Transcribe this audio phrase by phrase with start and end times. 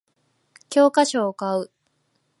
[0.71, 1.71] 教科書を買う